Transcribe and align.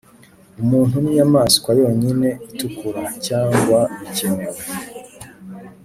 ]umuntu 0.63 0.95
ninyamaswa 1.03 1.69
yonyine 1.81 2.29
itukura. 2.47 3.03
cyangwa 3.25 3.79
bikenewe. 3.99 4.59